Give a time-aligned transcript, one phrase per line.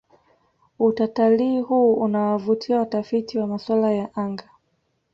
[0.79, 4.49] utatalii huu unawavutia watafiti wa maswala ya anga